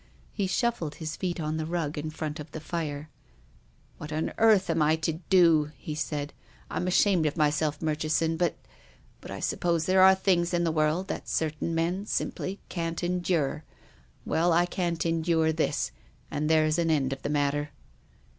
He 0.33 0.47
shuffled 0.47 0.95
his 0.95 1.15
feet 1.15 1.39
on 1.39 1.57
the 1.57 1.65
rug 1.67 1.95
in 1.95 2.09
front 2.09 2.39
of 2.39 2.51
the 2.53 2.59
fire." 2.59 3.07
What 3.99 4.11
on 4.11 4.33
earth 4.39 4.67
am 4.67 4.81
I 4.81 4.95
to 4.95 5.19
do?" 5.29 5.69
he 5.77 5.93
said." 5.93 6.33
I'm 6.71 6.87
ashamed 6.87 7.27
of 7.27 7.37
myself, 7.37 7.83
Murchison, 7.83 8.35
but— 8.35 8.55
but 9.21 9.29
I 9.29 9.39
sup 9.39 9.59
pose 9.59 9.85
there 9.85 10.01
are 10.01 10.15
things 10.15 10.55
in 10.55 10.63
the 10.63 10.71
world 10.71 11.07
that 11.09 11.29
certain 11.29 11.75
men 11.75 12.07
simply 12.07 12.59
can't 12.67 13.03
endure. 13.03 13.63
Well, 14.25 14.51
I 14.51 14.65
can't 14.65 15.05
endure 15.05 15.51
this, 15.51 15.91
and 16.31 16.49
there's 16.49 16.79
an 16.79 16.89
end 16.89 17.13
of 17.13 17.21
the 17.21 17.29
matter." 17.29 17.69